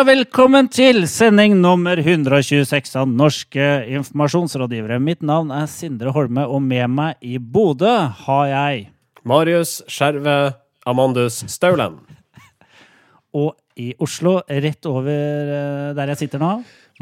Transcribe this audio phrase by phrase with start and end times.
[0.00, 3.64] Ja, velkommen til sending nummer 126 av Norske
[3.98, 4.96] informasjonsrådgivere.
[4.96, 7.90] Mitt navn er Sindre Holme, og med meg i Bodø
[8.22, 8.86] har jeg
[9.28, 10.54] Marius Skjerve
[10.88, 11.98] Amandus Staulen.
[13.42, 15.12] Og i Oslo, rett over
[15.58, 16.54] eh, der jeg sitter nå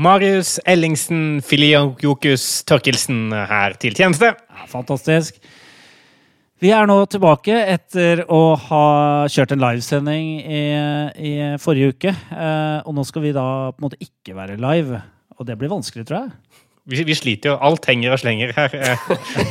[0.03, 4.35] Marius Ellingsen Filiokus Tørkelsen her til tjeneste.
[4.35, 5.39] ja, Fantastisk.
[6.59, 8.85] Vi er nå tilbake etter å ha
[9.31, 10.63] kjørt en livesending i,
[11.15, 12.11] i forrige uke.
[12.35, 14.99] Eh, og nå skal vi da på en måte ikke være live.
[15.39, 16.65] Og det blir vanskelig, tror jeg.
[16.89, 17.59] Vi, vi sliter jo.
[17.63, 18.75] Alt henger og slenger her.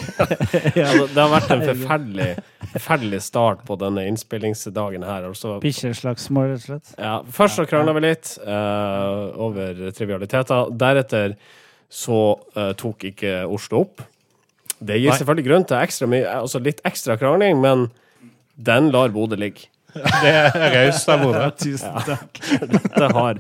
[0.81, 2.27] ja, det har vært en forferdelig,
[2.73, 5.29] forferdelig start på denne innspillingsdagen her.
[5.29, 6.93] Altså, Bikkjeslagsmål, rett og slett.
[6.97, 10.75] ja, først så krangla vi litt eh, over trivialiteter.
[10.75, 11.39] Deretter
[11.87, 12.19] så
[12.57, 14.03] eh, tok ikke Oslo opp.
[14.79, 15.17] Det gir Nei.
[15.17, 17.87] selvfølgelig grunn til ekstra mye, altså litt ekstra krangling, men
[18.57, 19.69] den lar Bodø ligge.
[19.97, 21.45] Det er raust av Bodø.
[21.57, 22.41] Tusen takk.
[22.99, 23.39] Det har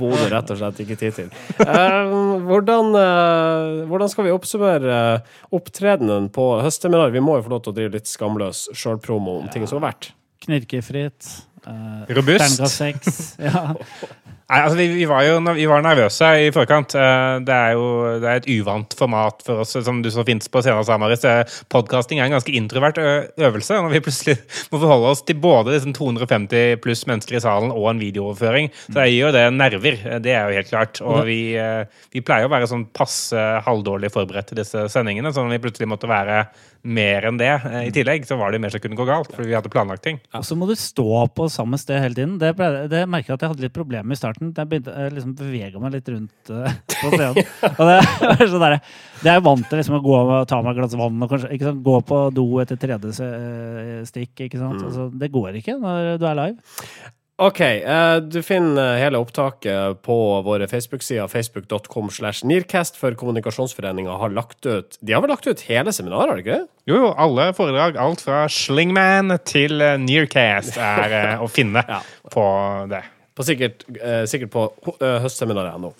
[0.00, 1.32] Bodø rett og slett ikke tid til.
[1.64, 2.14] Eh,
[2.48, 7.12] hvordan, eh, hvordan skal vi oppsummere eh, opptredenen på høstseminar?
[7.12, 9.90] Vi må jo få lov til å drive litt skamløs sjølpromo om ting som har
[9.90, 10.12] vært.
[10.44, 11.34] Knirkefritt.
[11.66, 12.40] Uh, Robust.
[12.40, 13.22] Terningkast seks.
[13.42, 13.74] Ja.
[14.48, 16.94] Nei, altså, vi, vi var jo vi var nervøse i forkant.
[16.96, 17.88] Eh, Det er jo
[18.22, 21.26] det er et uvant format for oss, som du så fint på senere, sa, Marius.
[21.68, 23.76] Podcasting er en ganske introvert øvelse.
[23.76, 24.38] Når vi plutselig
[24.72, 28.96] må forholde oss til både disse 250 pluss mennesker i salen og en videooverføring, så
[29.02, 30.00] det gir jo det nerver.
[30.14, 31.02] Eh, Det er jo helt klart.
[31.04, 31.84] Og vi, eh,
[32.16, 35.92] vi pleier å være sånn passe halvdårlig forberedt til disse sendingene, så når vi plutselig
[35.92, 36.46] måtte være
[36.86, 39.50] mer enn det eh, i tillegg, så var det mer som kunne gå galt, fordi
[39.50, 40.20] vi hadde planlagt ting.
[40.36, 42.36] Og så må du stå på samme sted hele tiden.
[42.40, 44.54] Det, ble, det merker jeg at jeg hadde litt problemer med i starten.
[44.56, 47.52] Jeg begynte jeg liksom bevega meg litt rundt uh, på scenen.
[47.74, 47.98] Og det,
[48.30, 48.78] var sånn der,
[49.22, 51.34] det er jeg vant til liksom, å gå og ta meg et glass vann og
[51.34, 54.34] kanskje, ikke sant, gå på do etter tredje eh, stikk.
[54.48, 54.82] Ikke sant?
[54.86, 57.14] Altså, det går ikke når du er live.
[57.38, 57.60] OK.
[57.60, 64.66] eh, du finner hele opptaket på våre Facebook-sider, facebook.com slash Nearcast, for Kommunikasjonsforeninga har lagt
[64.66, 66.66] ut De har vel lagt ut hele seminaret, har de ikke det?
[66.90, 72.00] Jo, jo, alle foredrag, alt fra Slingman til eh, Nearcast, er eh, å finne Ja.
[72.34, 72.44] på
[72.90, 73.04] det.
[73.38, 73.84] På sikkert,
[74.26, 74.64] sikkert på
[74.98, 75.92] høstseminaret nå.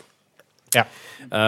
[0.74, 0.82] Ja.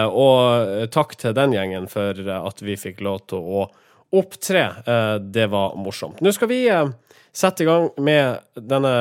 [0.07, 3.65] Og takk til den gjengen for at vi fikk lov til å
[4.11, 4.65] opptre.
[4.85, 6.21] Eh, det var morsomt.
[6.21, 6.89] Nå skal vi eh,
[7.31, 8.91] sette i gang med denne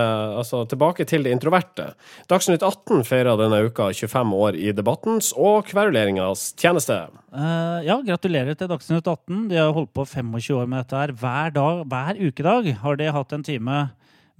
[0.40, 1.90] Altså tilbake til det introverte.
[2.30, 6.96] Dagsnytt 18 feirer denne uka 25 år i debattens og kveruleringas tjeneste.
[7.34, 9.48] Uh, ja, gratulerer til Dagsnytt 18.
[9.50, 11.14] De har holdt på 25 år med dette her.
[11.18, 13.80] Hver dag, hver ukedag har de hatt en time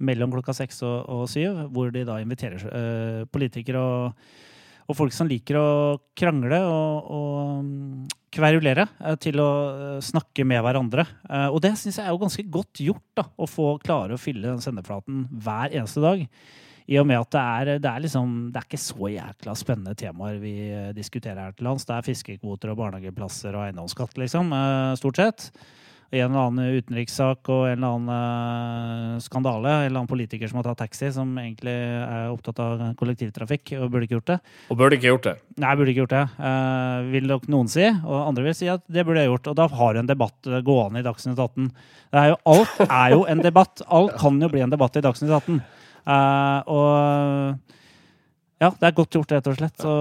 [0.01, 4.31] mellom klokka seks og, og syv, hvor de da inviterer uh, politikere og,
[4.91, 5.67] og folk som liker å
[6.17, 11.05] krangle og, og mm, kverulere, eh, til å eh, snakke med hverandre.
[11.27, 14.21] Eh, og det syns jeg er jo ganske godt gjort, da, å få klare å
[14.21, 16.25] fylle den sendeflaten hver eneste dag.
[16.91, 19.93] I og med at det er, det er liksom Det er ikke så jækla spennende
[19.95, 20.55] temaer vi
[20.97, 21.85] diskuterer her til lands.
[21.87, 24.51] Det er fiskekvoter og barnehageplasser og eiendomsskatt, liksom,
[24.99, 25.45] stort sett.
[26.11, 29.69] En eller annen utenrikssak og en eller annen eh, skandale.
[29.71, 33.85] En eller annen politiker som har tatt taxi, som egentlig er opptatt av kollektivtrafikk og
[33.93, 34.37] burde ikke gjort det.
[34.67, 35.35] Og burde ikke gjort det.
[35.63, 36.23] Nei, burde ikke gjort det.
[36.49, 37.85] Eh, vil nok noen si.
[37.87, 39.51] Og andre vil si at det burde jeg gjort.
[39.53, 41.69] Og da har du en debatt eh, gående i Dagsnytt 18.
[42.11, 43.85] Er jo, alt er jo en debatt.
[43.87, 45.61] Alt kan jo bli en debatt i Dagsnytt 18.
[46.11, 47.71] Eh, og
[48.61, 49.79] ja, det er godt gjort, rett og slett.
[49.79, 49.95] Så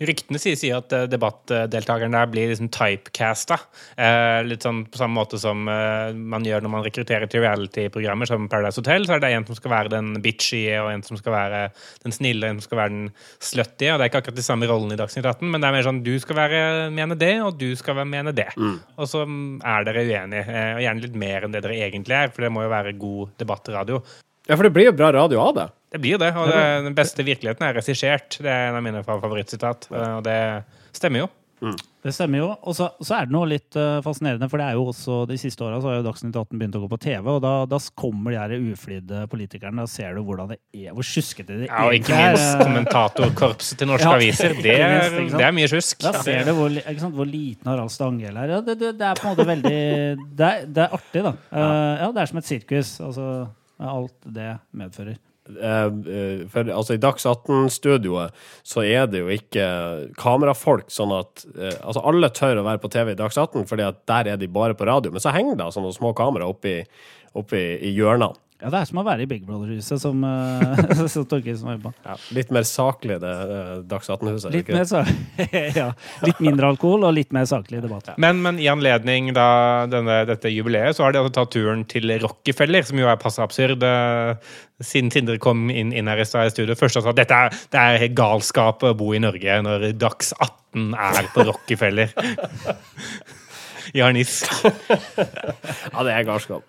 [0.00, 3.58] Ryktene sier, sier at debattdeltakerne debattdeltakeren der blir liksom typecasta.
[3.96, 8.26] Eh, litt sånn på samme måte som eh, man gjør når man rekrutterer til reality-programmer
[8.26, 9.06] som Paradise Hotel.
[9.06, 11.62] Så er det en som skal være den bitchy, og en som skal være
[12.04, 13.08] den snille, og en som skal være den
[13.40, 13.90] slutty.
[13.90, 15.88] Og det er ikke akkurat de samme rollene i Dagsnytt 18, men det er mer
[15.88, 16.60] sånn du skal være,
[16.96, 18.50] mene det, og du skal være, mene det.
[18.96, 20.44] Og så mm, er dere uenige.
[20.46, 22.96] Eh, og gjerne litt mer enn det dere egentlig er, for det må jo være
[23.00, 24.02] god debattradio.
[24.46, 25.66] Ja, for det blir jo bra radio av det.
[25.92, 28.38] Det blir det, og det, den beste virkeligheten er regissert.
[28.42, 30.38] Det er en av mine favorittsitat, og det
[30.96, 31.28] stemmer jo.
[31.56, 32.48] Det stemmer jo.
[32.68, 35.38] Og så, så er det noe litt uh, fascinerende, for det er jo også de
[35.40, 38.34] siste åra har jo Dagsnytt 18 begynt å gå på TV, og da, da kommer
[38.34, 39.82] de her uflidde politikerne.
[39.82, 42.44] Da ser du hvordan det er, hvor sjuskete det Ja, og ikke minst.
[42.44, 44.56] Eh, kommentatorkorpset til norske Ja, aviser.
[44.62, 46.00] Det er, minst, det er mye sjusk.
[46.04, 48.56] Da ser du hvor, ikke sant, hvor liten Harald Stanghelle er.
[48.56, 49.76] Ja, det, det, det er på en måte veldig
[50.36, 51.36] Det er, det er artig, da.
[51.50, 52.96] Uh, ja, det er som et sirkus.
[53.02, 53.30] Altså
[53.76, 55.16] med alt det medfører.
[55.46, 58.34] Eh, eh, for altså i Dags 18-studioet
[58.66, 59.66] så er det jo ikke
[60.18, 63.86] kamerafolk, sånn at eh, Altså alle tør å være på TV i Dags 18, fordi
[63.86, 65.12] at der er de bare på radio.
[65.14, 66.80] Men så henger det sånne små kamera oppi,
[67.38, 68.34] oppi i hjørnene.
[68.56, 71.84] Ja, det er som å være i Big Brother-huset, som, uh, som Torkelsen var inne
[71.84, 71.90] på.
[72.06, 74.54] Ja, litt mer saklig, det uh, Dags 18-huset.
[74.54, 74.70] Litt,
[75.80, 75.90] ja,
[76.24, 78.14] litt mindre alkohol og litt mer saklig debatt.
[78.22, 79.48] Men, men i anledning da
[79.92, 83.44] denne, dette jubileet, så har de altså tatt turen til Rockefeller, som jo er passe
[83.44, 83.84] absurd.
[83.84, 87.58] eh, Siden Sindre kom inn, inn her i studio først og sa at dette er,
[87.72, 92.12] det er galskap å bo i Norge når Dags 18 er på Rockefeller.
[93.96, 94.00] I.
[94.02, 94.08] Ja,
[96.02, 96.64] det er galskap.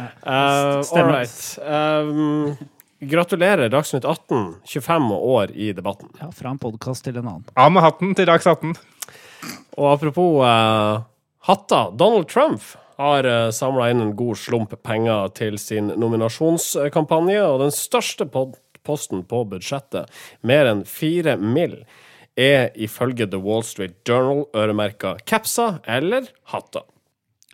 [0.00, 1.12] Uh, all Stemmer.
[1.12, 1.58] right.
[1.64, 2.56] Um,
[3.00, 4.54] gratulerer, Dagsnytt 18.
[4.64, 6.08] 25 år i debatten.
[6.20, 7.46] Ja, Fra en podkast til en annen.
[7.56, 8.74] Av med hatten til Dags 18.
[9.78, 11.02] Og apropos uh,
[11.48, 11.92] hatter.
[11.96, 12.62] Donald Trump
[13.00, 19.24] har uh, samla inn en god slump penger til sin nominasjonskampanje, og den største posten
[19.28, 20.10] på budsjettet,
[20.44, 21.82] mer enn fire mill.,
[22.40, 26.86] er ifølge The Wall Street Journal øremerka capser eller hatter.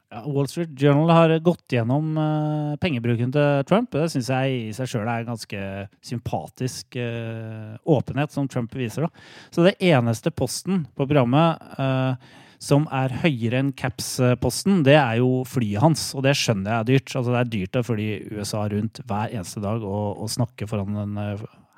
[0.07, 3.91] Ja, Wall Street Journal har gått gjennom uh, pengebruken til Trump.
[3.91, 5.63] Det syns jeg i seg sjøl er en ganske
[6.07, 9.09] sympatisk uh, åpenhet som Trump viser.
[9.09, 9.27] Da.
[9.51, 12.15] Så det eneste posten på programmet uh,
[12.63, 16.09] som er høyere enn caps-posten, det er jo flyet hans.
[16.15, 17.11] Og det skjønner jeg er dyrt.
[17.11, 18.09] Altså, det er dyrt å fly
[18.39, 21.23] USA rundt hver eneste dag og, og snakke foran en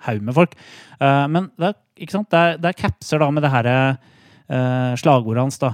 [0.04, 0.54] haug med folk.
[1.00, 1.78] Men det er?
[1.98, 5.72] Det, er, det er capser da med det eh, slagordet hans, da.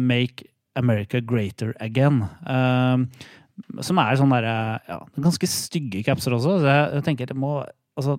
[0.00, 2.22] Make America Greater Again.
[2.46, 3.26] eh,
[3.80, 6.58] som er sånn derre ja, ganske stygge capser også.
[6.60, 7.58] Så jeg, jeg tenker det må
[7.96, 8.18] Altså,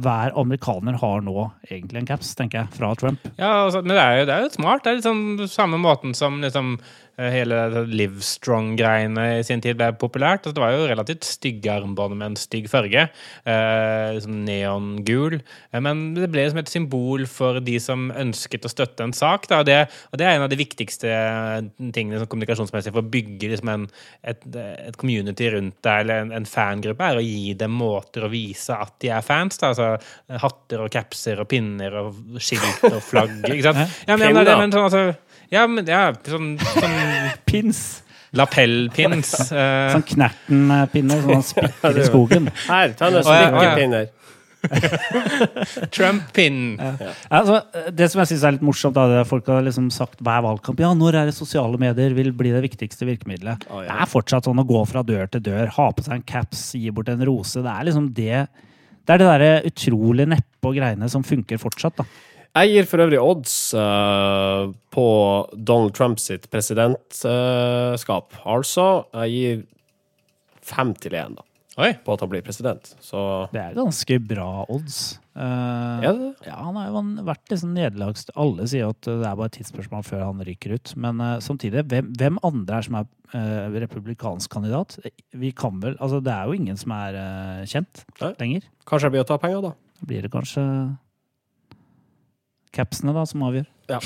[0.00, 3.26] hver amerikaner har nå egentlig en caps, tenker jeg, fra Trump.
[3.36, 4.80] Ja, altså, men det er, jo, det er jo smart.
[4.80, 5.18] Det er liksom
[5.52, 6.78] samme måten som liksom,
[7.18, 10.44] hele Livestrong-greiene i sin tid ble populært.
[10.44, 13.06] Altså, det var jo relativt stygge armbånd med en stygg farge.
[13.46, 15.36] Eh, liksom neongul.
[15.72, 19.46] Eh, men det ble som et symbol for de som ønsket å støtte en sak.
[19.54, 19.78] Og, det,
[20.12, 21.10] og det er en av de viktigste
[21.94, 23.86] tingene som kommunikasjonsmessig for å bygge liksom, en,
[24.26, 28.32] et, et community rundt deg, eller en, en fangruppe, er å gi dem måter å
[28.32, 29.58] vise at de er fans.
[29.60, 29.72] Da.
[29.74, 33.36] Altså hatter og capser og pinner og skilt og flagg.
[33.50, 33.82] Ikke sant?
[34.08, 35.02] Ja, men, ja, men, det- men sånn, altså,
[35.52, 36.98] ja, men ja, sånn, sånn
[37.48, 37.84] Pins!
[38.34, 39.32] lapellpins.
[39.54, 39.92] Uh...
[39.92, 42.50] Sånn Knerten-pinner som han spikker i skogen.
[42.66, 44.12] Her, ta noen spikkepinner.
[45.92, 46.60] Trump-pinn.
[46.80, 46.92] ja.
[47.04, 47.12] Ja.
[47.28, 47.58] Altså,
[47.92, 50.22] det som jeg syns er litt morsomt, da, det er at folk har liksom sagt
[50.24, 53.66] hver valgkamp ja, når er det sosiale medier vil bli det viktigste virkemidlet.
[53.68, 53.90] Oh, ja.
[53.90, 56.70] Det er fortsatt sånn å gå fra dør til dør, ha på seg en caps,
[56.80, 57.60] gi bort en rose.
[57.60, 58.46] Det er liksom det
[59.04, 62.08] Det er det derre utrolig neppe og greiene som funker fortsatt, da.
[62.54, 65.06] Jeg gir for øvrig odds uh, på
[65.58, 68.36] Donald Trump sitt presidentskap.
[68.46, 68.86] altså,
[69.24, 69.64] jeg gir
[70.62, 71.34] fem til én
[71.74, 71.90] Oi.
[72.06, 72.92] på at han blir president.
[73.02, 75.18] Så Det er ganske bra odds.
[75.34, 76.30] Uh, er det?
[76.46, 78.28] Ja, han har jo vært liksom nederlags...
[78.38, 80.94] Alle sier at det er bare et tidsspørsmål før han ryker ut.
[80.94, 84.94] Men uh, samtidig, hvem, hvem andre er som er uh, republikansk kandidat?
[85.34, 88.36] Vi kan vel Altså, det er jo ingen som er eh, kjent Nei.
[88.38, 88.70] lenger.
[88.86, 89.74] Kanskje det blir å ta penger, da.
[89.98, 90.62] Da blir det kanskje
[92.74, 93.68] capsene da, som avgjør.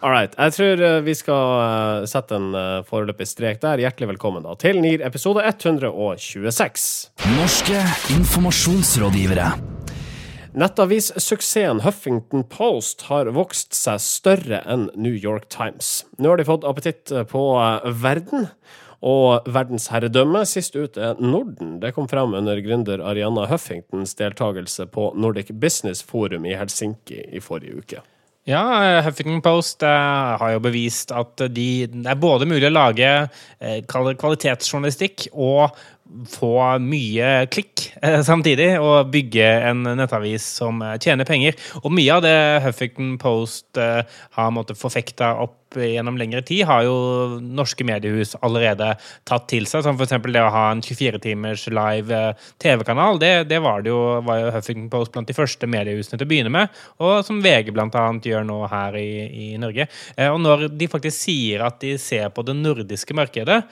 [0.00, 0.34] All right.
[0.36, 3.82] Jeg tror eh, vi skal eh, sette en eh, foreløpig strek der.
[3.82, 6.88] Hjertelig velkommen da til NIR episode 126.
[7.36, 7.84] Norske
[8.16, 9.52] informasjonsrådgivere.
[10.54, 16.04] Nettavissuksessen Huffington Post har vokst seg større enn New York Times.
[16.22, 17.42] Nå har de fått appetitt på
[18.04, 18.46] verden
[19.04, 20.44] og verdensherredømme.
[20.48, 21.76] Sist ut er Norden.
[21.82, 27.44] Det kom frem under gründer Arianna Huffingtons deltakelse på Nordic Business Forum i Helsinki i
[27.44, 28.04] forrige uke.
[28.44, 33.08] Ja, Huffington Post eh, har jo bevist at de, det er både mulig å lage
[33.24, 35.72] eh, kvalitetsjournalistikk og
[36.30, 36.52] få
[36.82, 41.58] mye klikk eh, samtidig, og bygge en nettavis som eh, tjener penger.
[41.82, 44.02] Og mye av det Huffington Post eh,
[44.38, 48.92] har måttet forfekta opp gjennom lengre tid, har jo norske mediehus allerede
[49.26, 49.82] tatt til seg.
[49.82, 50.14] Som f.eks.
[50.22, 52.20] det å ha en 24-timers live
[52.62, 53.18] TV-kanal.
[53.18, 56.30] Det, det var, det jo, var jo Huffington Post blant de første mediehusene til å
[56.30, 59.88] begynne med, og som VG annet gjør nå her i, i Norge.
[60.30, 63.64] Og når de faktisk sier at de ser på det nordiske markedet,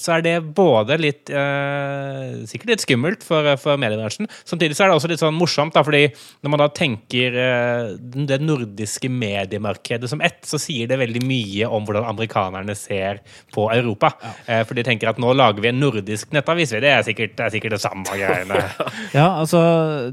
[0.00, 4.28] så er det både litt eh, Sikkert litt skummelt for, for mediebransjen.
[4.48, 6.06] Samtidig så er det også litt sånn morsomt, da, fordi
[6.40, 11.68] når man da tenker eh, det nordiske mediemarkedet som ett, så sier det veldig mye
[11.68, 13.20] om hvordan amerikanerne ser
[13.54, 14.14] på Europa.
[14.46, 16.72] Eh, for de tenker at nå lager vi en nordisk nettavis.
[16.72, 18.64] Det er sikkert det, er sikkert det samme greiene.
[19.18, 19.60] Ja, altså,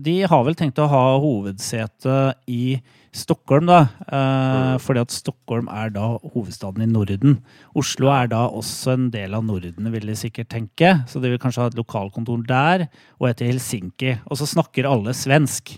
[0.01, 2.77] de har vel tenkt å ha hovedsete i
[3.15, 3.79] Stockholm, da.
[4.11, 7.39] Eh, Fordi at Stockholm er da hovedstaden i Norden.
[7.77, 10.91] Oslo er da også en del av Norden, vil de sikkert tenke.
[11.07, 12.87] Så de vil kanskje ha et lokalkontor der,
[13.19, 14.17] og et i Helsinki.
[14.27, 15.77] Og så snakker alle svensk.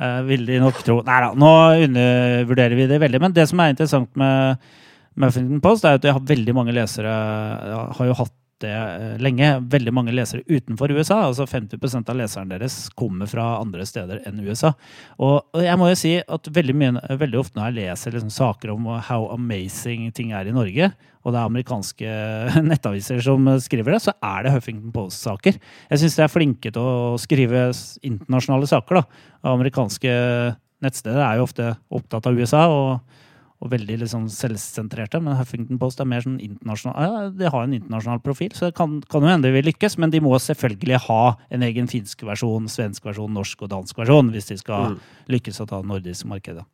[0.00, 1.00] Eh, vil de nok tro.
[1.04, 1.54] Nei da, nå
[1.86, 3.20] undervurderer vi det veldig.
[3.20, 4.70] Men det som er interessant med
[5.20, 7.10] Muffington Post, er at de har veldig mange lesere.
[7.96, 9.50] Har jo hatt det eh, lenge.
[9.72, 11.20] Veldig mange lesere utenfor USA.
[11.26, 14.72] altså 50% av leseren deres kommer fra andre steder enn USA.
[15.18, 18.74] Og, jeg må jo si at veldig, mye, veldig ofte når jeg leser liksom saker
[18.74, 20.90] om how amazing ting er i Norge,
[21.20, 22.14] og det er amerikanske
[22.70, 25.60] nettaviser som skriver det, så er det Huffington Post-saker.
[25.90, 27.68] Jeg syns de er flinke til å skrive
[28.06, 29.00] internasjonale saker.
[29.00, 29.24] da.
[29.52, 30.14] Amerikanske
[30.80, 33.18] nettsteder er jo ofte opptatt av USA og,
[33.60, 37.76] og veldig liksom selvsentrerte, men Huffington Post er mer sånn internasjonal ja, De har en
[37.76, 41.02] internasjonal profil, så det kan, kan jo hende de vil lykkes, men de må selvfølgelig
[41.10, 41.20] ha
[41.52, 44.96] en egen finsk versjon, svensk versjon, norsk og dansk versjon hvis de skal
[45.30, 46.64] lykkes å ta det nordiske markedet.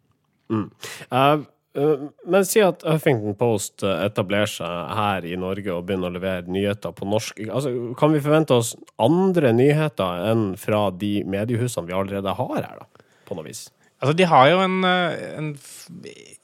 [0.54, 1.42] Eh,
[1.82, 6.14] uh, men si at Huffington Post eh, etablerer seg her i Norge og begynner å
[6.14, 7.42] levere nyheter på norsk.
[7.50, 12.84] Altså, kan vi forvente oss andre nyheter enn fra de mediehusene vi allerede har her,
[12.84, 13.04] da?
[13.26, 13.66] På noe vis.
[14.06, 15.48] Altså, de har jo en, eh, en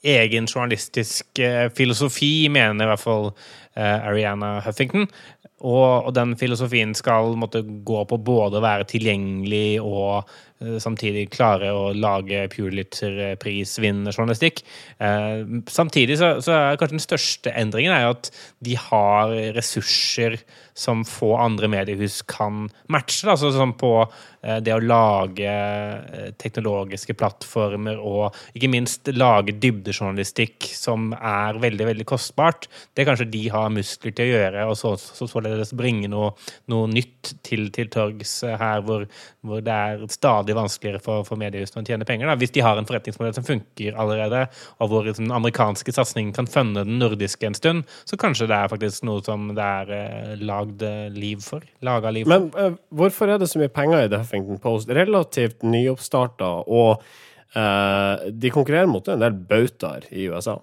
[0.03, 5.07] egen journalistisk eh, filosofi, mener i hvert fall eh, Ariana Huffington.
[5.63, 10.27] Og, og den filosofien skal måtte gå på både å være tilgjengelig og
[10.79, 14.63] samtidig klare å lage Pulitzer-prisvinnende journalistikk.
[15.03, 18.29] Eh, samtidig så, er kanskje den største endringen er at
[18.63, 20.39] de har ressurser
[20.73, 23.27] som få andre mediehus kan matche.
[23.29, 30.69] Altså, som på eh, det å lage eh, teknologiske plattformer og ikke minst lage dybdejournalistikk
[30.73, 32.67] som er veldig veldig kostbart.
[32.93, 36.33] Det kanskje de har muskler til å gjøre, og så, så, således bringe noe,
[36.73, 39.05] noe nytt til, til torgs eh, her, hvor,
[39.43, 42.29] hvor det er stadig vanskeligere for, for mediehusene å tjene penger.
[42.29, 42.37] Da.
[42.39, 44.45] Hvis de har en forretningsmodell som funker allerede,
[44.79, 48.71] og hvor den amerikanske satsingen kan funne den nordiske en stund, så kanskje det er
[48.71, 51.65] faktisk noe som det er eh, lagd eh, liv for.
[51.83, 52.33] Laga liv for.
[52.33, 54.91] Men eh, hvorfor er det så mye penger i The Huffington Post?
[54.93, 57.03] Relativt nyoppstarta, og
[57.59, 60.59] eh, de konkurrerer mot en del bautaer i USA.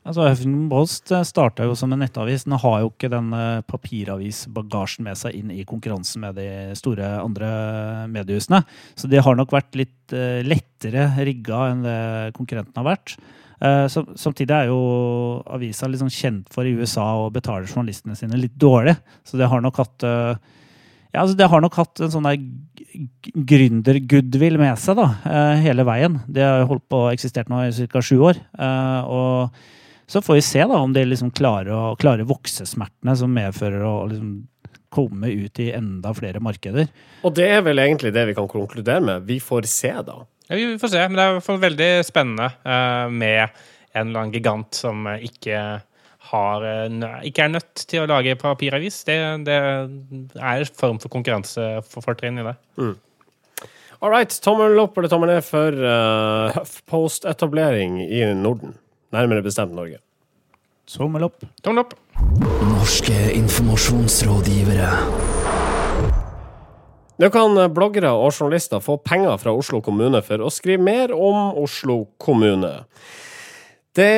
[0.00, 2.46] Altså, Huffington Post starta jo som en nettavis.
[2.46, 6.46] Den har jo ikke den eh, papiravisbagasjen med seg inn i konkurransen med de
[6.78, 7.50] store andre
[8.08, 8.62] mediehusene.
[8.96, 11.98] Så de har nok vært litt eh, lettere rigga enn det
[12.38, 13.16] konkurrenten har vært.
[13.60, 14.80] Eh, Samtidig er jo
[15.52, 18.96] avisa liksom kjent for i USA å betale journalistene sine litt dårlig.
[19.28, 20.32] Så det har nok hatt eh,
[21.10, 22.26] ja, altså det har nok hatt en sånn
[23.34, 26.20] gründer-goodwill med seg da, eh, hele veien.
[26.30, 28.00] Det har jo holdt på å eksistert nå i ca.
[28.00, 28.40] sju år.
[28.58, 29.50] eh, Og
[30.10, 33.94] så får vi se da om de liksom klarer å klarer voksesmertene som medfører å
[34.10, 34.32] liksom
[34.90, 36.88] komme ut i enda flere markeder.
[37.22, 39.28] Og det er vel egentlig det vi kan konkludere med.
[39.28, 40.16] Vi får se, da.
[40.50, 43.44] Ja, vi får se, men det er i hvert fall veldig spennende eh, med
[43.94, 45.60] en eller annen gigant som eh, ikke
[46.32, 48.98] har eh, nø- ikke er nødt til å lage papiravis.
[49.06, 52.56] Det, det er en form for konkurransefortrinn i det.
[54.00, 58.74] All right, tommel opp eller tommel ned for uh, HuffPost-etablering i Norden.
[59.10, 59.98] Nærmere bestemt Norge.
[60.90, 61.42] Tommel opp.
[61.62, 61.94] Tommel opp.
[62.62, 64.90] Norske informasjonsrådgivere.
[67.20, 71.58] Nå kan bloggere og journalister få penger fra Oslo kommune for å skrive mer om
[71.60, 72.86] Oslo kommune.
[73.98, 74.14] Det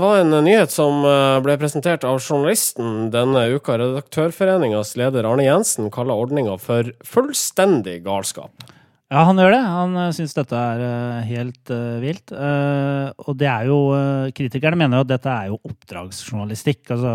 [0.00, 1.04] var en nyhet som
[1.44, 3.76] ble presentert av journalisten denne uka.
[3.78, 8.64] Redaktørforeningas leder Arne Jensen kaller ordninga for fullstendig galskap.
[9.12, 9.60] Ja, han gjør det.
[9.60, 12.32] Han uh, syns dette er eh, helt uh, vilt.
[12.32, 16.88] Uh, og det er jo uh, Kritikerne mener jo at dette er jo oppdragsjournalistikk.
[16.96, 17.14] Altså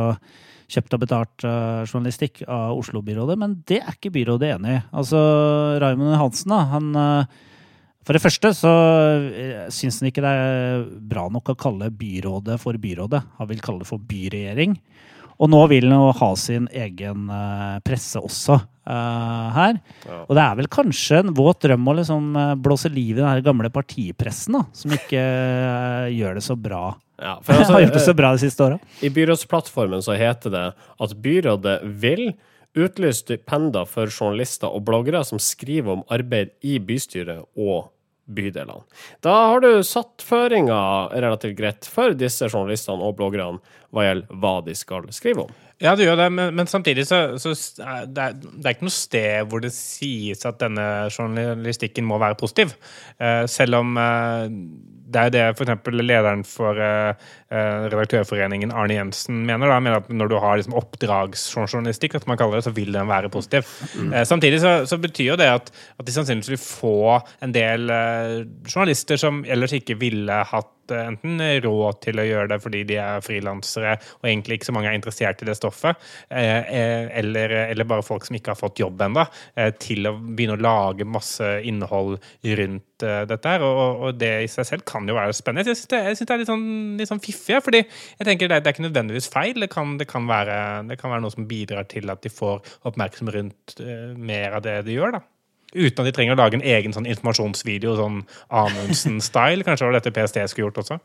[0.70, 4.82] kjøpt og betalt eh, journalistikk av Oslo-byrådet, men det er ikke byrådet enig i.
[5.02, 5.20] Altså
[5.82, 7.38] Raymond Hansen, da, han eh,
[8.08, 8.72] For det første så
[9.76, 13.22] syns han ikke det er bra nok å kalle byrådet for byrådet.
[13.38, 14.78] Han vil kalle det for byregjering.
[15.40, 19.78] Og nå vil han ha sin egen eh, presse også eh, her.
[20.26, 23.30] Og det er vel kanskje en våt drøm å liksom eh, blåse liv i den
[23.30, 25.24] her gamle partipressen, da, som ikke
[26.12, 26.84] gjør det så bra.
[27.20, 28.80] Ja, for altså, har gjort det så bra de siste åra.
[29.00, 32.26] I byrådsplattformen så heter det at byrådet vil
[32.78, 37.90] utlyse stipender for journalister og bloggere som skriver om arbeid i bystyret og
[38.30, 38.84] bydelene.
[39.26, 40.80] Da har du satt føringa
[41.16, 43.60] relativt greit for disse journalistene og bloggerne
[43.90, 45.58] hva gjelder hva de skal skrive om.
[45.80, 48.96] Ja, det gjør det, men, men samtidig så, så det, er, det er ikke noe
[48.98, 52.74] sted hvor det sies at denne journalistikken må være positiv.
[53.16, 54.50] Eh, selv om eh,
[55.10, 55.92] det er det f.eks.
[55.96, 59.72] lederen for eh, Redaktørforeningen, Arne Jensen, mener.
[59.72, 63.10] Da, mener at når du har liksom, oppdragsjournalistikk, at man kaller det, så vil den
[63.10, 63.68] være positiv.
[64.10, 66.98] Eh, samtidig så, så betyr jo det at, at de sannsynligvis vil få
[67.46, 72.60] en del uh, journalister som ellers ikke ville hatt enten råd til å gjøre det
[72.64, 76.58] fordi de er frilansere og egentlig ikke så mange er interessert i det stoffet, eh,
[76.60, 80.58] eh, eller, eller bare folk som ikke har fått jobb ennå, eh, til å begynne
[80.58, 82.20] å lage masse innhold
[82.60, 83.64] rundt dette her.
[83.64, 85.72] Og, og det i seg selv kan jo være spennende.
[85.72, 88.76] Jeg syns det, det er litt sånn, sånn fiffig, fordi jeg tenker det, det er
[88.76, 89.64] ikke nødvendigvis feil.
[89.64, 92.60] Det kan, det, kan være, det kan være noe som bidrar til at de får
[92.90, 93.80] oppmerksomhet rundt
[94.20, 95.20] mer av det de gjør.
[95.20, 95.28] da.
[95.76, 99.66] Uten at de trenger å lage en egen sånn informasjonsvideo, sånn Amundsen-style.
[99.68, 101.00] Kanskje det var dette PST skulle gjort også.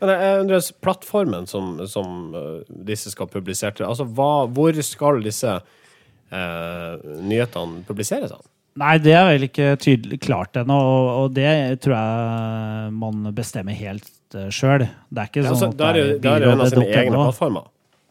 [0.00, 0.12] Men
[0.42, 6.94] undrer, plattformen som, som eh, disse skal publisere til, altså hva, hvor skal disse eh,
[7.24, 8.34] nyhetene publiseres?
[8.36, 8.44] av?
[8.80, 11.50] Nei, det er vel ikke tydelig klart ennå, og, og det
[11.82, 14.86] tror jeg man bestemmer helt uh, sjøl.
[15.10, 17.18] Det er ikke Ja, sånn altså, at det er det er en av sine egne
[17.18, 17.66] plattformer.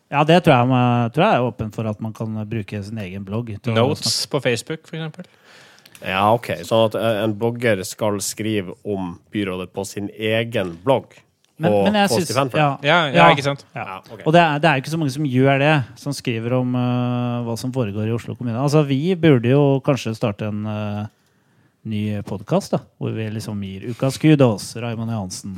[0.10, 3.25] Ja, det tror jeg, tror jeg er åpen for at man kan bruke sin egen
[3.25, 3.53] blogg.
[3.70, 5.29] Notes på Facebook, for eksempel.
[6.06, 6.51] Ja, ok.
[6.68, 11.18] Sånn at eh, en blogger skal skrive om byrådet på sin egen blogg.
[11.60, 12.36] Men, og men jeg det.
[12.56, 13.29] ja, Ja, ja, Ja.
[13.36, 13.65] ikke sant?
[13.75, 13.84] ja.
[13.84, 14.22] Ja, ok.
[14.25, 16.75] Og det er, det er jo ikke så mange som gjør det, som skriver om
[16.75, 18.56] uh, hva som foregår i Oslo kommune.
[18.56, 21.01] Altså, Vi burde jo kanskje starte en øh,
[21.88, 24.75] ny podkast, hvor vi liksom gir ukas kudos.
[24.75, 25.53] Raymond Johansen.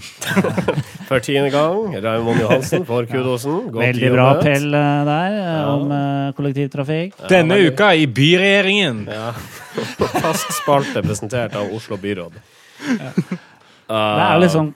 [1.09, 3.71] For tiende gang, Raymond Johansen for kudosen.
[3.73, 4.45] Godt Veldig bra jobbet.
[4.47, 5.65] appell øh, der øh, Ja.
[5.73, 7.17] om øh, kollektivtrafikk.
[7.29, 9.07] Denne uka i byregjeringen!
[9.11, 9.31] Ja.
[10.23, 12.37] Fast spalte presentert av Oslo byråd.
[12.81, 14.71] Det er jo liksom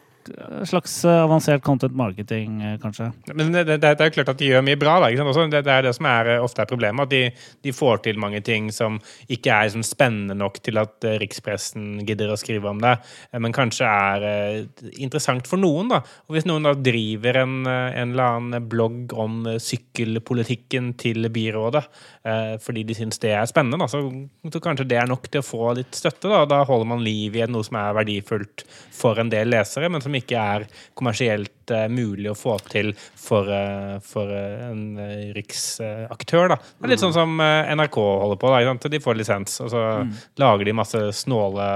[0.65, 3.11] slags øh, avansert content marketing, øh, kanskje.
[3.33, 4.97] Men det, det, det er klart at de gjør mye bra.
[5.03, 7.05] Da, det, det er det som er, eh, ofte er problemet.
[7.05, 11.05] At de, de får til mange ting som ikke er liksom, spennende nok til at
[11.07, 12.95] eh, rikspressen gidder å skrive om det,
[13.31, 15.91] eh, men kanskje er eh, interessant for noen.
[15.93, 16.01] da.
[16.27, 21.29] Og Hvis noen da driver en, eh, en eller annen blogg om eh, sykkelpolitikken til
[21.29, 21.83] byrådet
[22.25, 24.01] eh, fordi de syns det er spennende, da, så,
[24.51, 26.31] så kanskje det er nok til å få litt støtte.
[26.31, 28.65] Da, da holder man liv i noe som er verdifullt
[28.95, 33.49] for en del lesere, men som ikke er kommersielt eh, mulig å få til for,
[33.51, 34.99] eh, for eh, en
[35.35, 36.49] riksaktør.
[36.53, 36.57] da.
[36.57, 38.51] Det er litt sånn som NRK holder på.
[38.51, 38.89] da, ikke sant?
[38.91, 39.83] De får lisens, og så
[40.41, 41.69] lager de masse snåle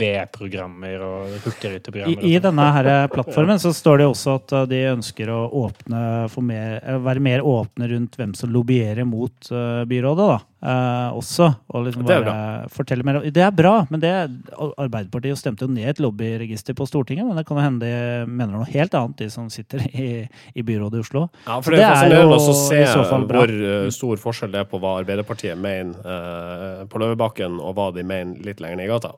[0.00, 2.22] V-programmer og I, hurtigruteprogrammer.
[2.22, 2.46] I og sånn.
[2.48, 6.80] denne her plattformen så står det også at uh, de ønsker å åpne for mer,
[7.04, 10.32] være mer åpne rundt hvem som lobbyerer mot uh, byrådet.
[10.36, 10.40] da.
[10.62, 11.48] Uh, også.
[11.74, 13.18] Og liksom Det er bare fortelle mer.
[13.34, 14.12] Det er bra, men det,
[14.54, 17.26] Arbeiderpartiet stemte jo ned et lobbyregister på Stortinget.
[17.26, 20.10] Men det kan jo hende de mener noe helt annet, de som sitter i,
[20.54, 21.26] i byrådet i Oslo.
[21.46, 24.62] Ja, for det er det er fascinerende å se så hvor eh, stor forskjell det
[24.64, 28.90] er på hva Arbeiderpartiet mener eh, på Løvebakken, og hva de mener litt lenger ned
[28.90, 29.14] i gata.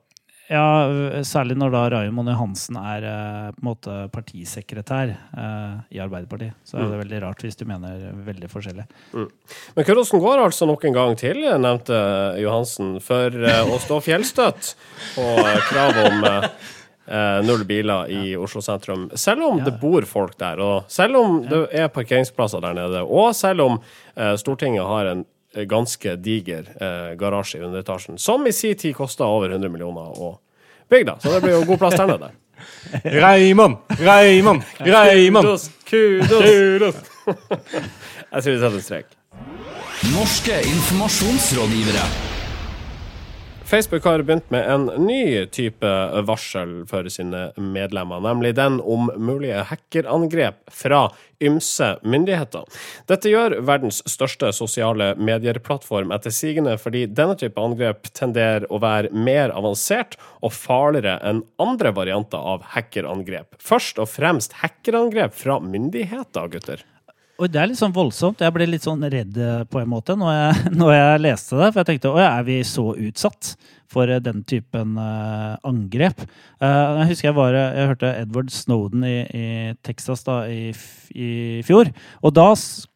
[0.52, 6.58] Ja, særlig når da Raymond Johansen er eh, på en måte partisekretær eh, i Arbeiderpartiet.
[6.68, 8.84] Så er det veldig rart hvis du mener veldig forskjellig.
[9.16, 11.96] Men kudosen går altså nok en gang til, nevnte
[12.42, 14.74] Johansen, for eh, å stå fjellstøtt
[15.14, 15.28] på
[15.70, 16.48] krav om eh,
[17.06, 19.10] eh, null biler i Oslo sentrum.
[19.14, 23.34] Selv om det bor folk der, og selv om det er parkeringsplasser der nede, og
[23.36, 23.78] selv om
[24.16, 28.96] eh, Stortinget har en eh, ganske diger eh, garasje i underetasjen, som i sin tid
[28.96, 30.36] kosta over 100 millioner å
[30.90, 31.18] bygge, da.
[31.20, 32.32] Så det blir jo god plass der nede.
[33.24, 33.76] Raymond!
[34.00, 34.62] Raymond!
[34.78, 35.68] Raymond!
[35.88, 36.40] Kudos!
[36.42, 36.94] Kudos!
[38.34, 39.18] Jeg tror vi setter en strek.
[40.12, 42.33] Norske informasjonsrådgivere.
[43.74, 45.88] Facebook har begynt med en ny type
[46.22, 51.00] varsel for sine medlemmer, nemlig den om mulige hackerangrep fra
[51.42, 52.68] ymse myndigheter.
[53.10, 59.10] Dette gjør verdens største sosiale medierplattform etter sigende fordi denne type angrep tenderer å være
[59.10, 63.58] mer avansert og farligere enn andre varianter av hackerangrep.
[63.58, 66.86] Først og fremst hackerangrep fra myndigheter, gutter.
[67.34, 68.42] Og det er litt sånn voldsomt.
[68.44, 71.70] Jeg ble litt sånn redd eh, på en måte når jeg, når jeg leste det.
[71.72, 73.54] For jeg tenkte å ja, er vi så utsatt
[73.90, 76.22] for eh, den typen uh, angrep?
[76.62, 79.46] Uh, jeg husker jeg var Jeg hørte Edward Snowden i, i
[79.86, 80.70] Texas da i,
[81.14, 81.30] i
[81.66, 81.90] fjor.
[82.22, 82.48] Og da,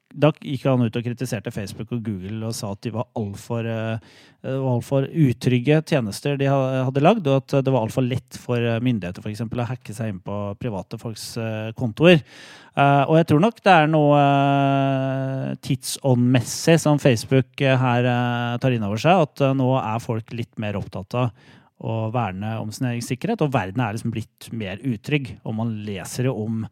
[0.09, 3.67] da gikk han ut og kritiserte Facebook og Google og sa at de var altfor
[3.69, 8.79] uh, for utrygge tjenester de hadde lagd, og at det var altfor lett for eh,
[8.85, 12.23] myndigheter for eksempel, å hacke seg inn på private folks eh, kontoer.
[12.79, 14.21] Eh, og jeg tror nok det er noe
[15.67, 19.25] tidsåndmessig som Facebook eh, her eh, tar inn over seg.
[19.27, 21.33] At eh, nå er folk litt mer opptatt av
[21.79, 23.43] å verne om sin egen sikkerhet.
[23.43, 25.35] Og verden er liksom blitt mer utrygg.
[25.45, 26.65] Og man leser jo om,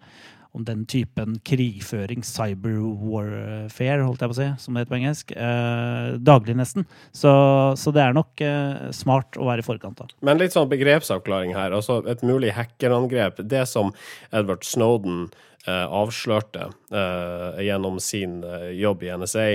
[0.57, 4.99] om den typen krigføring, cyber warfare, holdt jeg på å si, som det heter på
[4.99, 6.87] engelsk, eh, daglig nesten.
[7.13, 7.33] Så,
[7.77, 10.15] så det er nok eh, smart å være i forkant av.
[10.25, 11.77] Men litt sånn begrepsavklaring her.
[11.77, 13.43] Altså et mulig hackerangrep.
[13.45, 13.93] Det som
[14.31, 15.27] Edward Snowden
[15.67, 19.49] eh, avslørte eh, gjennom sin eh, jobb i NSA,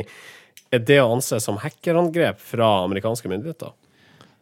[0.71, 3.73] er det å anse som hackerangrep fra amerikanske myndigheter?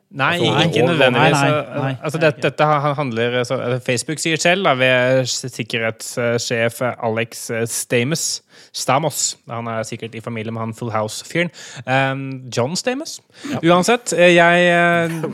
[0.10, 1.32] Nei, Altså, ikke nødvendigvis.
[1.32, 1.96] Nei, nei, Altså, nei.
[2.04, 2.66] altså, dette, dette
[2.98, 8.42] handler altså, Facebook sier selv, da, ved sikkerhetssjef Alex Stamos
[8.74, 9.38] Stamos.
[9.50, 11.50] Han er sikkert i familie med han Full House-fyren.
[11.86, 13.20] Um, John Stamos.
[13.64, 14.62] Uansett, jeg, jeg,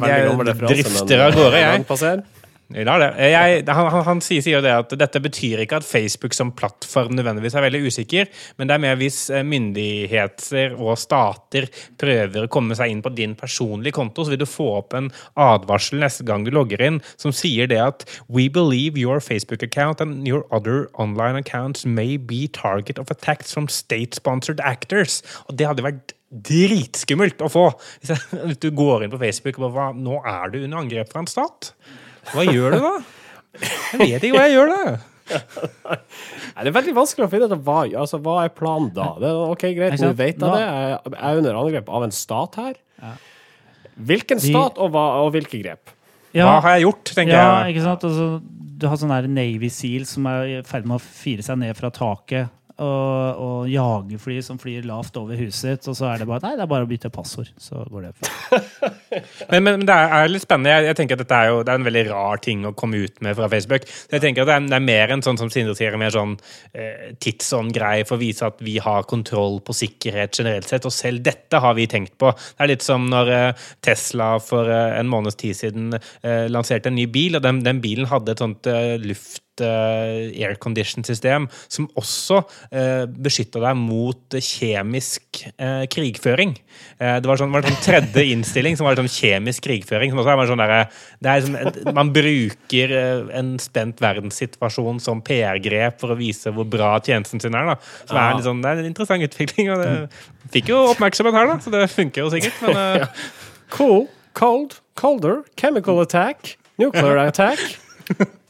[0.07, 2.23] jeg drifter av gårde, eh, jeg.
[2.73, 3.11] Vi lar det.
[3.29, 6.49] Jeg, han, han, han sier, sier jo det at dette betyr ikke at Facebook som
[6.57, 11.67] plattform nødvendigvis er veldig usikker, men det er mer hvis eh, myndigheter og stater
[12.01, 15.11] prøver å komme seg inn på din personlige konto, så vil du få opp en
[15.37, 20.01] advarsel neste gang du logger inn, som sier det at We believe your Facebook account
[20.01, 25.21] and your other online accounts may be target of attacks from state-sponsored actors.
[25.45, 27.67] Og det hadde vært dritskummelt å få.
[28.01, 31.29] Hvis, du går inn på Facebook og bare Nå er du under angrep fra en
[31.29, 31.71] stat.
[32.33, 32.93] Hva gjør du da?
[33.95, 34.95] Jeg vet ikke hva jeg gjør da.
[35.25, 39.11] Det er veldig vanskelig å finne ut hva, altså, hva er planen da.
[39.21, 40.65] Det er, ok, Greit, nå vet jeg det.
[40.65, 42.75] Jeg er under angrep av en stat her.
[43.95, 45.93] Hvilken stat og, hva, og hvilke grep?
[46.35, 47.75] Ja, Hva har jeg gjort, tenker ja, jeg.
[47.75, 48.03] ikke sant?
[48.09, 48.27] Altså,
[48.75, 51.77] du har sånn der Navy Seal som er i ferd med å fire seg ned
[51.77, 56.27] fra taket og, og jagerfly som flyr lavt over huset ditt, og så er det
[56.27, 58.13] bare Nei, det er bare å bytte passord, så går det.
[59.51, 60.73] Men, men, det er, litt spennende.
[60.73, 62.99] Jeg, jeg tenker at dette er jo det er en veldig rar ting å komme
[63.05, 63.85] ut med fra Facebook.
[64.11, 66.11] Jeg tenker at det er, det er mer en sånn som Sindre sier, en mer
[66.11, 66.33] sånn
[66.75, 70.87] eh, tidsånd-greie for å vise at vi har kontroll på sikkerhet generelt sett.
[70.89, 72.33] Og selv dette har vi tenkt på.
[72.35, 76.91] Det er litt som når eh, Tesla for eh, en måneds tid siden eh, lanserte
[76.91, 78.97] en ny bil, og den, den bilen hadde et sånt eh,
[79.55, 86.55] luft uh, aircondition-system som også uh, beskytta deg mot kjemisk uh, krigføring.
[86.99, 90.11] Uh, det var sånn, var sånn tredje innstilling som var sånn kjemisk krigføring.
[90.11, 90.75] Som også er sånn der,
[91.19, 96.67] det er sånn, Man bruker eh, en spent verdenssituasjon som PR-grep for å vise hvor
[96.67, 97.73] bra tjenesten sin er.
[97.73, 97.77] da.
[98.05, 99.71] Som er, litt sånn, det er en interessant utvikling.
[99.73, 99.91] og det
[100.53, 102.59] Fikk jo oppmerksomhet her, da, så det funker jo sikkert.
[102.65, 103.25] Men eh,
[103.75, 104.05] Cool,
[104.37, 107.59] cold, colder, chemical attack, nuclear attack.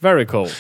[0.04, 0.54] Very cold.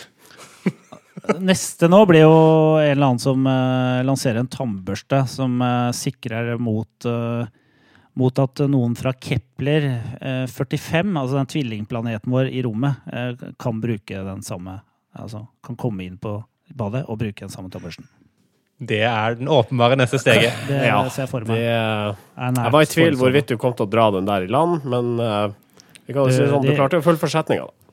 [1.41, 2.33] Neste nå blir jo
[2.77, 7.47] en eller annen som uh, lanserer en tannbørste som uh, sikrer mot uh,
[8.15, 9.85] mot at noen fra Kepler
[10.21, 13.01] eh, 45, altså den tvillingplaneten vår i rommet,
[13.59, 14.77] kan bruke den samme
[15.19, 16.37] Altså kan komme inn på
[16.79, 18.07] badet og bruke den samme tannbørsten.
[18.79, 20.55] det er den åpenbare neste steget.
[20.69, 21.59] Det Ja, ser jeg for Det, meg.
[21.59, 22.15] jeg
[22.47, 24.87] Er nært var i tvil hvorvidt du kom til å dra den der i land,
[24.87, 25.53] men jeg
[26.07, 27.84] vi kan jo si Det- sånn, du det- klarte å følge forsetninga, setninga.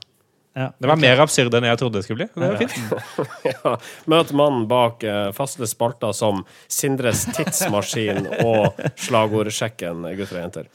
[0.53, 0.67] Ja.
[0.77, 2.29] Det var mer absurd enn jeg trodde det skulle bli.
[2.35, 2.75] Det var fint.
[3.53, 3.71] Ja,
[4.13, 10.69] Møt mannen bak eh, faste spalter som Sindres tidsmaskin og slagordsjekken, gutter og jenter.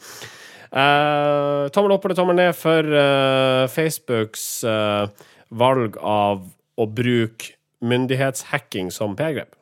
[0.68, 5.04] Eh, tommel opp eller tommel ned for eh, Facebooks eh,
[5.48, 6.42] valg av
[6.78, 9.54] å bruke myndighetshacking som p-grep.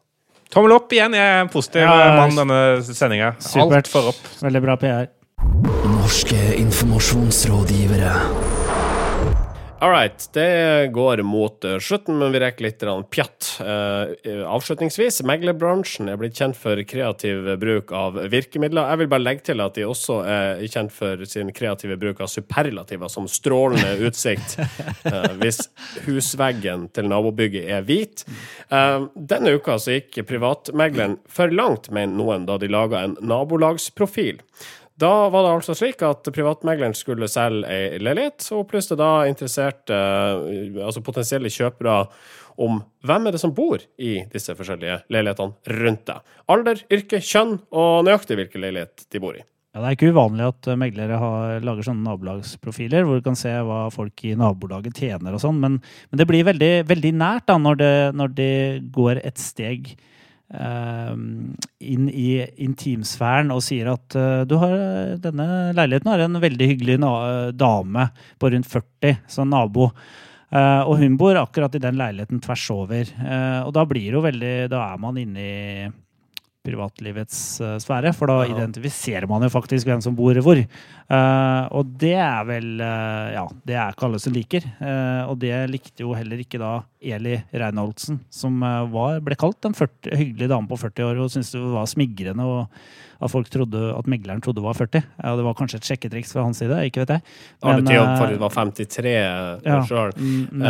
[0.52, 1.14] Tommel opp igjen.
[1.16, 3.34] Jeg er en positiv ja, mann denne sendinga.
[3.66, 4.22] Alt for opp.
[4.40, 5.08] Veldig bra PR.
[5.90, 8.14] Norske informasjonsrådgivere.
[9.78, 13.48] All right, det går mot eh, slutten, men vi rekker litt pjatt.
[13.60, 18.88] Eh, avslutningsvis, meglerbransjen er blitt kjent for kreativ bruk av virkemidler.
[18.88, 22.32] Jeg vil bare legge til at de også er kjent for sin kreative bruk av
[22.32, 24.56] superlativer, som strålende utsikt
[25.12, 25.66] eh, hvis
[26.06, 28.24] husveggen til nabobygget er hvit.
[28.72, 34.40] Eh, denne uka så gikk privatmegleren for langt, mener noen, da de laga en nabolagsprofil.
[34.96, 39.92] Da var det altså slik at privatmegleren skulle selge ei leilighet, og opplyste da interesserte,
[39.92, 41.98] eh, altså potensielle kjøpere
[42.64, 46.32] om hvem er det som bor i disse forskjellige leilighetene rundt deg.
[46.48, 49.44] Alder, yrke, kjønn og nøyaktig hvilken leilighet de bor i.
[49.76, 53.36] Ja, det er ikke uvanlig at eh, meglere har, lager sånne nabolagsprofiler hvor du kan
[53.36, 55.76] se hva folk i nabolaget tjener og sånn, men,
[56.08, 58.52] men det blir veldig, veldig nært da når det, når de
[58.96, 59.92] går et steg
[60.54, 62.28] inn i
[62.62, 64.76] intimsfæren og sier at eh, du har,
[65.18, 67.10] denne leiligheten har en veldig hyggelig na
[67.50, 68.06] dame
[68.38, 69.90] på rundt 40, som nabo.
[70.46, 73.08] Uh, og hun bor akkurat i den leiligheten tvers over.
[73.18, 75.88] Uh, og da blir jo veldig Da er man inne i
[76.66, 78.54] privatlivets uh, sfære, for da Ja.
[78.54, 80.58] identifiserer man jo faktisk hvem som bor hvor.
[80.58, 84.64] Eh, og det er vel eh, Ja, det er ikke alle som liker.
[84.82, 86.72] Eh, og det likte jo heller ikke da
[87.06, 91.32] Eli Reinholdsen, som eh, var, ble kalt en 40, hyggelig dame på 40 år og
[91.34, 92.80] syntes det var smigrende og
[93.16, 95.00] at folk trodde at megleren trodde var 40.
[95.22, 97.22] Ja, det var kanskje et sjekketriks fra hans side, ikke vet jeg.
[97.64, 100.12] Men, Men, Theo eh, hun var 53 ja, sjøl.
[100.20, 100.64] mm,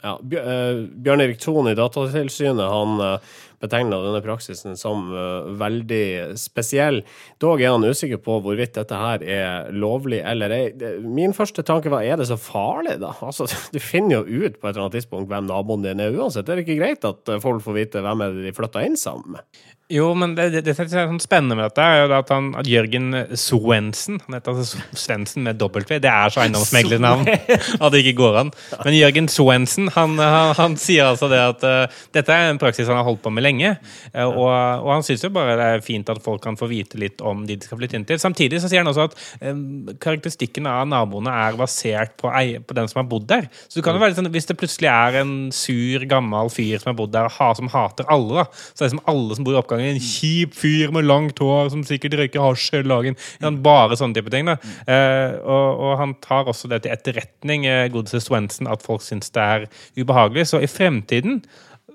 [0.00, 3.20] ja, eh, Bjørn Erik Thon i Datatilsynet han
[3.62, 7.02] betegna denne praksisen som eh, veldig spesiell.
[7.42, 10.64] Dog er han usikker på hvorvidt dette her er lovlig eller ei.
[11.02, 13.14] Min første tanke var er det så farlig, da?
[13.22, 16.48] Altså, Du finner jo ut på et eller annet tidspunkt hvem naboen din er uansett.
[16.48, 18.98] Er det ikke greit at eh, folk får vite hvem er det de flytter inn
[19.00, 19.62] sammen med?
[19.92, 22.50] Jo, men det, det, det som er sånn spennende med dette, er jo at, han,
[22.58, 25.84] at Jørgen Swensen Han heter altså Svendsen med W.
[26.02, 28.52] Det er så eiendomsmeglernavn at det ikke går an.
[28.82, 32.88] Men Jørgen Swensen han, han, han sier altså det at uh, dette er en praksis
[32.88, 33.74] han har holdt på med lenge.
[34.14, 37.00] Uh, og, og, han syns jo bare det er fint at folk kan få vite
[37.00, 38.20] litt om de de skal flytte inn til.
[38.22, 42.90] Samtidig så sier han også at uh, karakteristikken av naboene er basert på, på den
[42.90, 43.48] som har bodd der.
[43.66, 46.92] Så det kan jo være sånn, Hvis det plutselig er en sur, gammel fyr som
[46.92, 49.56] har bodd der, ha, som hater alle, da, så er det som alle som bor
[49.56, 53.18] i oppgangen en kjip fyr med langt hår som sikkert røyker hasj hele dagen.
[53.64, 54.48] Bare sånne type ting.
[54.50, 54.58] da.
[54.86, 59.32] Eh, og, og, han tar også det til etterretning, eh, godeste Swenson, at folk syns
[59.34, 59.68] det er
[59.98, 60.48] ubehagelig.
[60.52, 61.42] Så i fremtiden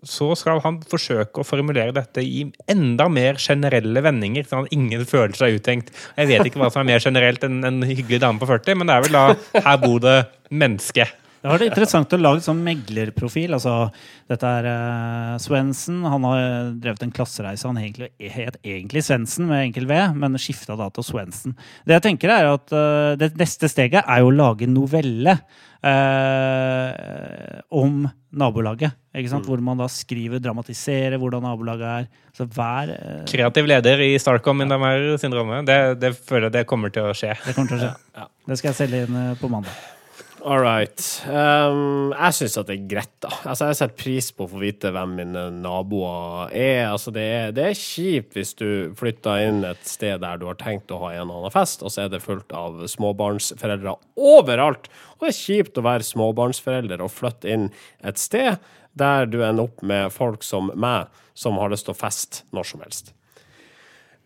[0.05, 5.05] så skal han forsøke å formulere dette i enda mer generelle vendinger, sånn at ingen
[5.09, 5.93] føler seg uttenkt.
[6.17, 8.89] Jeg vet ikke hva som er mer generelt enn en hyggelig dame på 40, men
[8.89, 10.19] det er vel da her bor det
[10.53, 11.07] menneske.
[11.41, 13.53] Det var det interessant å lage sånn meglerprofil.
[13.57, 13.73] altså
[14.29, 16.01] Dette er uh, Svendsen.
[16.09, 17.67] Han har drevet en klassereise.
[17.69, 21.55] Han egentlig, het egentlig Svendsen med enkel V, men skifta da til Svendsen.
[21.85, 25.37] Det jeg tenker er at uh, det neste steget er jo å lage novelle
[25.85, 26.89] uh,
[27.69, 28.97] om nabolaget.
[29.13, 29.45] ikke sant?
[29.45, 29.51] Mm.
[29.51, 32.07] Hvor man da skriver, dramatiserer hvordan nabolaget er.
[32.37, 32.95] Så hver
[33.29, 34.65] Kreativ leder i Starcom
[35.21, 35.69] syndromet.
[35.69, 37.37] Det, det føler jeg det kommer til å skje.
[37.45, 37.93] Det kommer til å skje.
[38.17, 38.27] Ja.
[38.49, 39.96] Det skal jeg selge inn på mandag.
[40.47, 41.01] All right.
[41.27, 43.33] Um, jeg syns at det er greit, da.
[43.51, 46.85] Altså, jeg setter pris på å få vite hvem mine naboer er.
[46.87, 47.49] Altså, det er.
[47.57, 51.09] Det er kjipt hvis du flytter inn et sted der du har tenkt å ha
[51.11, 54.87] en eller annen fest, og så er det fullt av småbarnsforeldre overalt.
[55.17, 57.67] Og det er kjipt å være småbarnsforelder og flytte inn
[58.07, 58.55] et sted
[58.97, 62.71] der du ender opp med folk som meg, som har lyst til å feste når
[62.71, 63.11] som helst.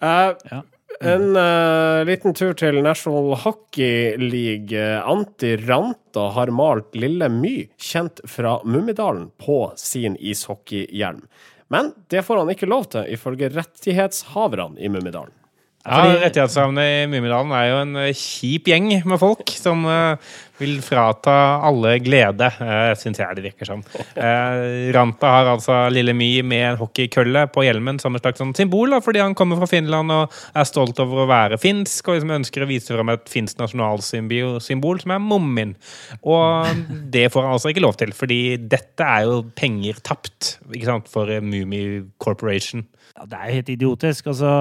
[0.06, 0.62] Uh, ja.
[1.00, 4.84] En uh, liten tur til National Hockey League.
[5.02, 11.24] Anti Ranta har malt Lille My, kjent fra Mummidalen, på sin ishockeyhjelm.
[11.72, 15.34] Men det får han ikke lov til, ifølge rettighetshaverne i Mummidalen.
[15.82, 20.78] Ja, Rettighetshaverne i Mummidalen er jo en eh, kjip gjeng med folk som uh, vil
[20.86, 21.34] frata
[21.68, 23.84] alle glede, uh, syns jeg det virker som.
[24.16, 28.56] Uh, Ranta har altså Lille My med en hockeykølle på hjelmen som et slags sånn
[28.58, 32.18] symbol, da, fordi han kommer fra Finland og er stolt over å være finsk, og
[32.18, 35.76] liksom ønsker å vise fram et finsk nasjonalsymbol som er Mummin.
[36.22, 40.88] Og det får han altså ikke lov til, fordi dette er jo penger tapt ikke
[40.88, 41.84] sant, for Mummi
[42.22, 42.86] Corporation.
[43.18, 44.32] Ja, det er jo helt idiotisk.
[44.32, 44.52] altså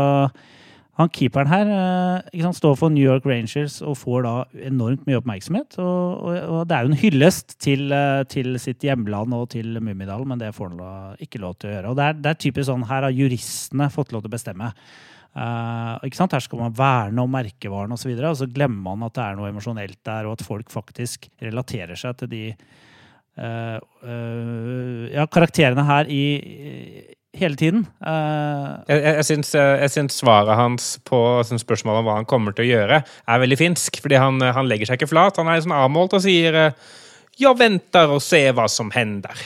[1.00, 4.34] han keeperen her eh, sant, står for New York Rangers og får da
[4.68, 5.78] enormt mye oppmerksomhet.
[5.82, 9.78] Og, og, og det er jo en hyllest til, eh, til sitt hjemland og til
[9.80, 10.92] Mummidalen, men det får han da
[11.24, 11.92] ikke lov til å gjøre.
[11.92, 14.72] Og det er, det er typisk sånn, Her har juristene fått lov til å bestemme.
[15.30, 16.34] Uh, ikke sant?
[16.34, 19.14] Her skal man verne om merkevaren osv., og, så videre, og så glemmer man at
[19.14, 22.42] det er noe emosjonelt der, og at folk faktisk relaterer seg til de
[23.38, 26.24] uh, uh, ja, karakterene her i
[27.38, 27.85] hele tiden.
[28.03, 32.66] Uh, jeg jeg, syns, jeg syns svaret hans på spørsmålet om hva han kommer til
[32.66, 34.01] å gjøre, er veldig finsk.
[34.03, 35.38] Fordi han, han legger seg ikke flat.
[35.40, 36.97] Han er sånn avmålt og sier uh,
[37.40, 39.38] 'Jeg venter og ser hva som hender'.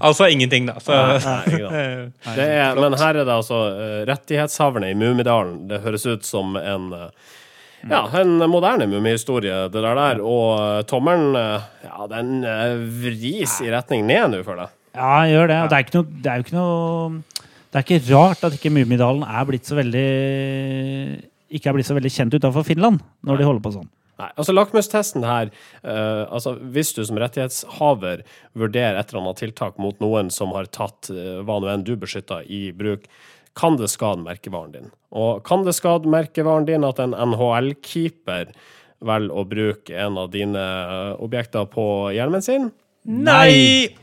[0.00, 0.80] altså ingenting, da.
[0.80, 5.68] Så, nei, nei, er, men her er det altså uh, rettighetshaverne i Mummidalen.
[5.70, 7.08] Det høres ut som en uh,
[7.90, 10.22] ja, en moderne mummihistorie, det der der.
[10.24, 14.76] Og eh, tommelen, eh, ja, den eh, vris i retning ned nå, føler jeg.
[14.96, 15.58] Ja, gjør det.
[15.70, 18.72] Det er, ikke noe, det er jo ikke noe Det er ikke rart at ikke
[18.72, 20.06] Mummidalen er blitt så veldig
[21.56, 23.38] ikke er blitt så veldig kjent utenfor Finland når Nei.
[23.38, 23.90] de holder på sånn.
[24.16, 25.50] Nei, altså Lakmustesten her
[25.84, 28.22] uh, altså Hvis du som rettighetshaver
[28.56, 31.92] vurderer et eller annet tiltak mot noen som har tatt uh, hva nå enn du
[32.00, 33.04] beskytter i bruk,
[33.56, 34.90] kan det skade merkevaren din.
[35.16, 38.52] Og kan det skade merkevaren din at en NHL-keeper
[39.06, 40.64] velger å bruke en av dine
[41.22, 42.70] objekter på hjelmen sin?
[43.06, 43.96] Nei!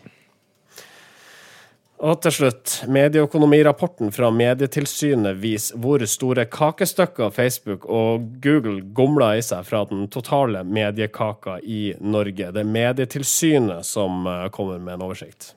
[2.03, 9.45] Og til slutt, medieøkonomirapporten fra Medietilsynet viser hvor store kakestykker Facebook og Google gomler i
[9.45, 12.49] seg fra den totale mediekaka i Norge.
[12.51, 15.53] Det er Medietilsynet som eh, kommer med en oversikt.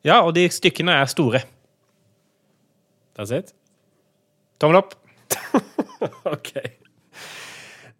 [0.00, 1.44] Ja, og de stykkene er store.
[3.20, 3.50] That's it?
[4.56, 4.94] Tommel opp.
[6.34, 6.54] OK.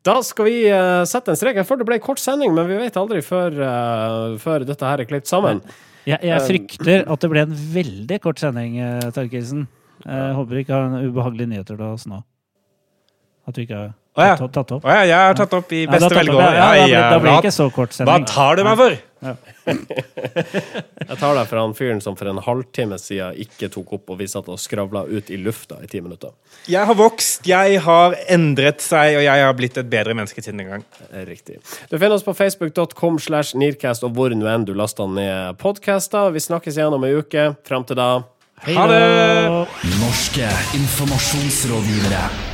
[0.00, 1.58] Da skal vi uh, sette en strek.
[1.60, 4.88] Jeg føler det ble en kort sending, men vi vet aldri før, uh, før dette
[4.88, 5.60] her er klippet sammen.
[6.08, 9.66] Jeg, jeg, frykter at det ble en veldig kort sending, uh, Torkelsen.
[10.06, 12.22] Jeg håper du ikke har en ubehagelige nyheter til oss nå.
[13.44, 14.34] At du ikke har Å ja.
[14.34, 14.82] Tatt, tatt opp.
[14.84, 16.54] Å ja, jeg har tatt opp i Ja, beste ja, velgående.
[16.58, 18.96] ja, ja, da da blir det ikke så kort Hva tar du meg for?
[19.70, 24.18] Jeg tar deg for han fyren som for en halvtime siden ikke tok opp, og
[24.18, 26.32] vi satt og skravla ut i lufta i ti minutter.
[26.72, 30.64] Jeg har vokst, jeg har endret seg, og jeg har blitt et bedre menneske siden
[30.64, 30.84] den gang.
[31.28, 31.60] Riktig.
[31.92, 36.32] Du finner oss på facebook.com slash Nearcast og hvor nå enn du laster ned podkaster.
[36.34, 37.50] Vi snakkes igjen om ei uke.
[37.68, 38.12] Fram til da
[38.64, 39.04] Hei Ha det!
[40.00, 40.48] Norske
[40.80, 42.49] informasjonsrådgivere.